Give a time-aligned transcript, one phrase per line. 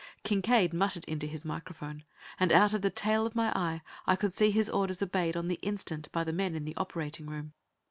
[0.23, 2.03] Kincaide muttered into his microphone,
[2.39, 5.47] and out of the tail of my eye I could see his orders obeyed on
[5.47, 7.53] the instant by the men in the operating room.